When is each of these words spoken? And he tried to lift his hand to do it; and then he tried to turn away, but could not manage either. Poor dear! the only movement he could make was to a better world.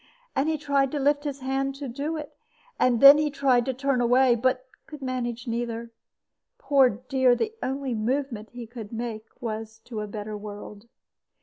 And 0.35 0.49
he 0.49 0.57
tried 0.57 0.89
to 0.93 0.99
lift 0.99 1.25
his 1.25 1.41
hand 1.41 1.75
to 1.75 1.87
do 1.87 2.17
it; 2.17 2.35
and 2.79 3.01
then 3.01 3.19
he 3.19 3.29
tried 3.29 3.65
to 3.65 3.73
turn 3.75 4.01
away, 4.01 4.33
but 4.33 4.65
could 4.87 5.03
not 5.03 5.13
manage 5.13 5.47
either. 5.47 5.91
Poor 6.57 6.89
dear! 6.89 7.35
the 7.35 7.53
only 7.61 7.93
movement 7.93 8.49
he 8.49 8.65
could 8.65 8.91
make 8.91 9.25
was 9.41 9.77
to 9.85 10.01
a 10.01 10.07
better 10.07 10.35
world. 10.35 10.87